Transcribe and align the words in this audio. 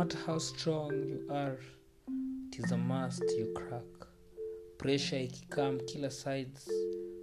matter 0.00 0.18
how 0.26 0.38
strong 0.38 0.90
you 1.06 1.26
are 1.30 1.58
it 2.52 2.58
is 2.58 2.72
a 2.72 2.76
must 2.76 3.22
you 3.38 3.52
crack. 3.54 4.08
Pressure 4.78 5.16
ikikam 5.16 5.80
kila 5.86 6.10
sides 6.10 6.70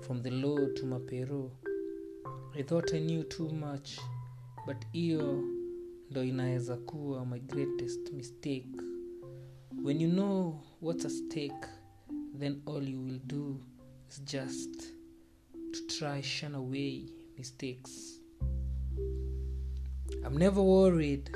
from 0.00 0.22
the 0.22 0.30
low 0.30 0.68
to 0.74 0.82
mapero 0.86 1.50
i 2.58 2.62
thought 2.62 2.94
i 2.94 2.98
knew 3.00 3.22
too 3.24 3.48
much 3.48 3.98
but 4.66 4.76
hiyo 4.92 5.44
ndo 6.10 6.24
inaweza 6.24 6.76
kuwa 6.76 7.26
my 7.26 7.40
greatest 7.40 8.12
mistake. 8.12 8.76
When 9.82 10.00
you 10.00 10.10
know 10.10 10.60
what's 10.80 11.04
at 11.04 11.12
stake 11.12 11.66
then 12.38 12.62
all 12.66 12.88
you 12.88 13.04
will 13.04 13.20
do 13.26 13.60
is 14.10 14.22
just 14.24 14.82
to 15.72 15.86
try 15.98 16.22
shun 16.22 16.54
away 16.54 17.04
mistakes 17.38 18.19
i'm 20.26 20.38
never 20.38 20.62
worried 20.62 21.30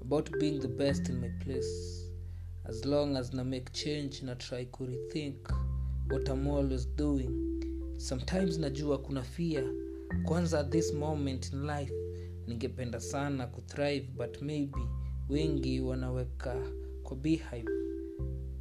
about 0.00 0.30
being 0.40 0.58
the 0.60 0.68
best 0.68 1.08
in 1.08 1.20
my 1.20 1.28
place 1.44 2.02
as 2.64 2.84
long 2.84 3.16
as 3.16 3.32
na 3.32 3.44
make 3.44 3.70
change 3.72 4.22
na 4.22 4.34
try 4.34 4.64
to 4.64 4.84
rethink 4.86 5.36
what 6.10 6.28
i'm 6.28 6.46
always 6.46 6.88
doing. 6.96 7.30
Sometimes 7.98 8.58
najua 8.58 8.98
kuna 8.98 9.22
fear. 9.22 9.64
Kwanza 10.24 10.60
at 10.60 10.70
this 10.70 10.92
moment 10.94 11.52
in 11.52 11.66
life 11.66 11.92
ningependa 12.46 13.00
sana 13.00 13.46
kuthrive 13.46 14.06
but 14.16 14.42
maybe 14.42 14.80
wengi 15.28 15.80
wanaweka 15.80 16.56
kwa 17.02 17.16
beehive. 17.16 17.68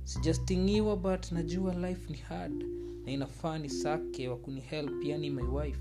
Sijastingiwa 0.03 0.97
but 0.97 1.31
najua 1.31 1.73
life 1.89 2.09
ni 2.11 2.17
hard 2.17 2.65
na 3.05 3.11
inafaa 3.11 3.57
ni 3.57 3.69
sake 3.69 4.27
wa 4.27 4.37
kunihelp 4.37 5.03
yani 5.03 5.29
my 5.29 5.43
wife. 5.43 5.79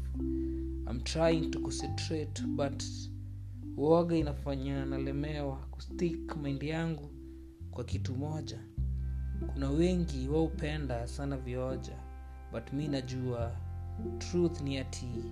I'm 0.91 1.01
trying 1.01 1.51
to 1.51 1.61
concentrate 1.61 2.43
but 2.47 2.83
uoga 3.77 4.17
inafanya 4.17 4.85
nalemewa 4.85 5.57
kustik 5.57 6.37
maindi 6.37 6.69
yangu 6.69 7.11
kwa 7.71 7.85
kitu 7.85 8.15
moja. 8.17 8.59
Kuna 9.53 9.71
wengi 9.71 10.29
waupenda 10.29 11.07
sana 11.07 11.37
vioja 11.37 11.97
but 12.53 12.73
mi 12.73 12.89
najua 12.89 13.57
truth 14.19 14.61
ni 14.61 14.79
ati 14.79 15.25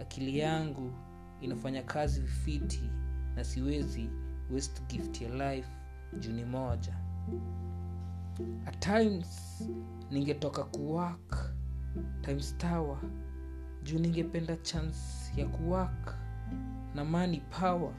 akili 0.00 0.38
yangu 0.38 0.92
inafanya 1.40 1.82
kazi 1.82 2.20
vifiti 2.20 2.82
na 3.34 3.44
siwezi 3.44 4.10
waste 4.54 4.82
gift 4.88 5.20
ya 5.20 5.54
life 5.54 5.68
juni 6.18 6.44
moja. 6.44 6.96
At 8.66 8.78
times 8.80 9.62
ningetoka 10.10 10.64
kuwak 10.64 11.54
times 12.22 12.56
tower 12.58 12.98
juu 13.82 13.98
ningependa 13.98 14.56
chance 14.56 14.98
ya 15.36 15.46
kuwak 15.48 16.14
na 16.94 17.04
money 17.04 17.40
power. 17.60 17.92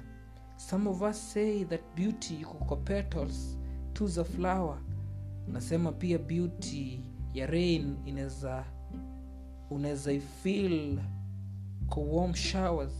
Some 0.57 0.89
of 0.89 1.01
us 1.01 1.33
say 1.33 1.63
that 1.65 1.81
beauty 1.95 2.35
iko 2.41 2.53
kwa 2.53 2.77
petals 2.77 3.57
tu 3.93 4.07
za 4.07 4.23
flower. 4.23 4.77
Nasema 5.47 5.91
pia 5.91 6.17
beauty 6.17 6.99
ya 7.33 7.47
rain 7.47 7.95
inaweza 8.05 8.65
unaweza 9.69 10.11
ifeel 10.13 10.99
kwa 11.89 12.03
warm 12.03 12.33
showers. 12.33 12.91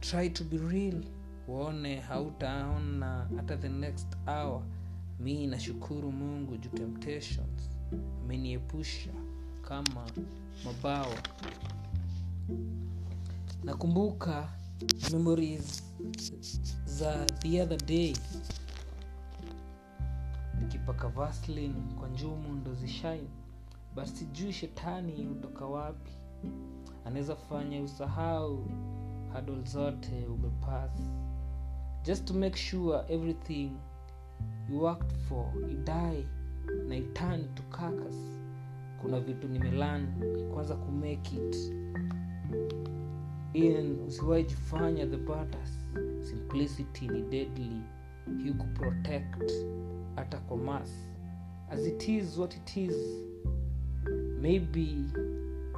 Try 0.00 0.30
to 0.30 0.44
be 0.44 0.58
real. 0.58 1.04
Uone 1.48 1.96
hautaona 2.00 3.28
hata 3.36 3.56
the 3.56 3.68
next 3.68 4.16
hour. 4.26 4.62
Mi 5.20 5.46
nashukuru 5.46 6.12
mungu 6.12 6.56
juu 6.56 6.68
temptations. 6.70 7.70
Ameniepusha 8.24 9.10
kama 9.68 10.06
mabawa. 10.64 11.16
Nakumbuka 13.64 14.48
memories 15.12 15.82
za 16.84 17.26
the 17.42 17.62
other 17.62 17.78
day. 17.86 18.16
Nikipaka 20.60 21.08
vaslin 21.08 21.74
kwa 21.98 22.08
njumu 22.08 22.52
ndo 22.52 22.74
zishine 22.74 23.28
but 23.94 24.04
sijui 24.06 24.52
shetani 24.52 25.24
hutoka 25.24 25.66
wapi. 25.66 26.10
Anaweza 27.04 27.36
fanya 27.36 27.82
usahau 27.82 28.64
hadol 29.32 29.64
zote 29.64 30.26
umepas 30.26 30.90
just 32.04 32.24
to 32.24 32.34
make 32.34 32.56
sure 32.58 33.00
everything 33.08 33.70
you 34.70 34.82
worked 34.82 35.12
for 35.28 35.46
idai 35.70 36.26
na 36.88 36.96
itan 36.96 37.54
to 37.54 37.62
kakas 37.62 38.14
kuna 39.00 39.20
vitu 39.20 39.48
nimelan 39.48 40.06
kwanza 40.54 40.76
kumake 40.76 41.36
it 41.36 41.56
in 43.52 43.98
usiwaijifanya 44.08 45.06
the 45.06 45.16
butters 45.16 45.88
simplicity 46.20 47.08
ni 47.08 47.22
deadly. 47.22 47.80
You 48.44 48.54
protect 48.54 49.52
hata 50.16 50.38
kwa 50.38 50.56
mas 50.56 50.90
as 51.70 51.86
it 51.86 52.08
is 52.08 52.38
what 52.38 52.56
it 52.56 52.76
is. 52.76 52.94
Maybe 54.40 54.96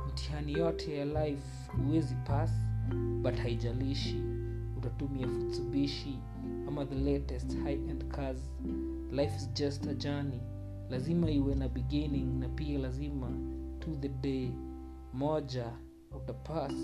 mtihani 0.09 0.53
yote 0.53 0.97
ya 0.97 1.05
life 1.05 1.71
huwezi 1.87 2.15
pass 2.15 2.51
but 3.23 3.35
haijalishi. 3.37 4.23
Utatumia 4.79 5.29
futsubishi 5.29 6.19
ama 6.69 6.87
the 6.87 6.95
latest 6.95 7.57
high 7.59 7.75
end 7.91 8.05
cars. 8.09 8.51
Life 9.13 9.37
is 9.37 9.53
just 9.53 9.87
a 9.87 9.95
journey. 9.95 10.41
Lazima 10.91 11.31
iwe 11.31 11.55
na 11.55 11.69
beginning 11.69 12.41
na 12.41 12.49
pia 12.49 12.79
lazima 12.79 13.31
to 13.79 13.91
the 14.01 14.09
day. 14.09 14.51
Moja 15.15 15.73
utapass 16.17 16.75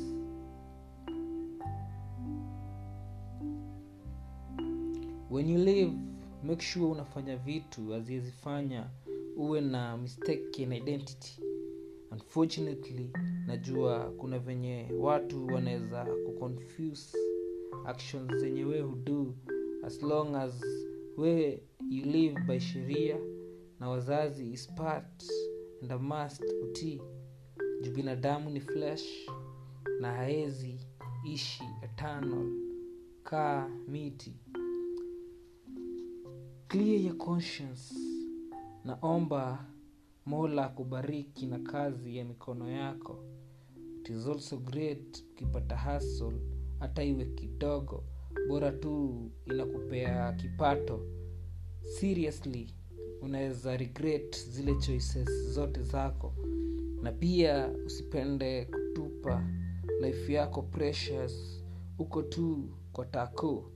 when 5.30 5.48
you 5.48 5.58
live 5.58 5.92
make 6.42 6.62
sure 6.62 6.86
unafanya 6.86 7.36
vitu 7.36 7.94
azizifanya 7.94 8.90
uwe 9.36 9.60
na 9.60 9.96
mistaken 9.96 10.72
identity. 10.72 11.40
Unfortunately 12.10 13.10
najua 13.46 14.10
kuna 14.16 14.38
venye 14.38 14.88
watu 14.98 15.46
wanaweza 15.46 16.04
kuconfuse 16.26 17.18
actions 17.86 18.34
zenye 18.36 18.64
we 18.64 18.80
hudo. 18.80 19.34
As 19.82 20.02
long 20.02 20.34
as 20.36 20.60
we 21.16 21.62
you 21.90 22.04
live 22.04 22.40
by 22.46 22.58
sheria 22.60 23.16
na 23.80 23.88
wazazi 23.90 24.52
is 24.52 24.68
part 24.74 25.24
and 25.82 25.92
a 25.92 25.98
must 25.98 26.44
utii 26.62 27.00
juu 27.82 27.92
binadamu 27.92 28.50
ni 28.50 28.60
flesh 28.60 29.28
na 30.00 30.12
haezi 30.12 30.80
ishi 31.32 31.64
eternal. 31.82 32.52
Kaa 33.22 33.68
miti 33.88 34.34
clear 36.68 37.00
your 37.00 37.16
conscience. 37.16 37.94
Naomba 38.84 39.64
mola 40.26 40.68
kubariki 40.68 41.46
na 41.46 41.58
kazi 41.58 42.16
ya 42.16 42.24
mikono 42.24 42.70
yako. 42.70 43.24
It 44.00 44.10
is 44.10 44.26
also 44.26 44.56
great 44.56 45.24
ukipata 45.32 45.76
hasl 45.76 46.32
hata 46.78 47.04
iwe 47.04 47.24
kidogo. 47.24 48.04
Bora 48.48 48.72
tu 48.72 49.30
inakupea 49.46 50.32
kipato. 50.32 51.00
Seriously 51.82 52.74
unaweza 53.22 53.76
regret 53.76 54.48
zile 54.50 54.74
choices 54.74 55.28
zote 55.50 55.82
zako. 55.82 56.34
Na 57.02 57.12
pia 57.12 57.68
usipende 57.86 58.64
kutupa 58.64 59.48
life 60.00 60.32
yako 60.32 60.62
precious. 60.62 61.64
Uko 61.98 62.22
tu 62.22 62.68
kwa 62.92 63.06
tako 63.06 63.70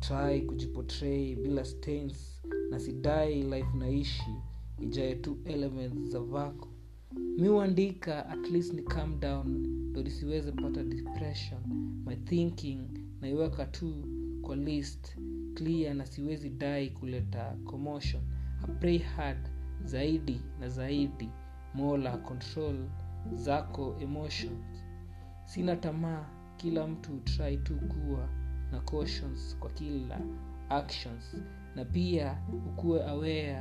try 0.00 0.40
kujipotrei 0.40 1.36
bila 1.36 1.64
stains 1.64 2.42
na 2.70 2.80
sidai 2.80 3.42
life 3.42 3.76
naishi 3.78 4.34
ijae 4.80 5.14
tu 5.14 5.38
elements 5.44 6.10
za 6.10 6.20
vako. 6.20 6.68
Miuandika 7.38 8.26
at 8.28 8.50
least 8.50 8.72
ni 8.74 8.82
calm 8.82 9.20
down 9.20 9.48
ndo 9.90 10.02
nisiweze 10.02 10.52
pata 10.52 10.84
depression. 10.84 11.60
My 12.06 12.16
thinking 12.16 12.80
naiweka 13.20 13.66
tu 13.66 14.04
kwa 14.42 14.56
list 14.56 15.16
clear 15.54 15.94
na 15.94 16.06
siwezi 16.06 16.50
dai 16.50 16.90
kuleta 16.90 17.56
commotion. 17.64 18.22
I 18.68 18.72
pray 18.80 18.98
hard 18.98 19.48
zaidi 19.84 20.40
na 20.60 20.68
zaidi. 20.68 21.30
Mola 21.74 22.16
control 22.18 22.88
zako 23.34 23.96
emotions. 24.00 24.84
Sina 25.44 25.76
tamaa 25.76 26.26
kila 26.56 26.86
mtu 26.86 27.20
try 27.24 27.56
tu 27.56 27.76
kuwa 27.76 28.28
na 28.86 28.90
cautions 28.90 29.56
kwa 29.60 29.70
kila 29.70 30.20
actions. 30.68 31.36
Na 31.74 31.84
pia 31.84 32.38
ukuwe 32.66 33.04
aware 33.08 33.60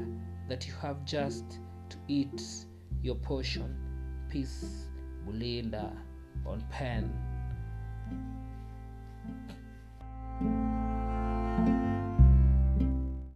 that 0.49 0.67
you 0.67 0.73
have 0.75 0.99
just 1.03 1.59
to 1.89 1.97
eat 2.07 2.67
your 3.03 3.21
portion. 3.21 3.75
Peace 4.29 4.89
bulinda 5.25 5.91
on 6.45 6.61
pen 6.69 7.09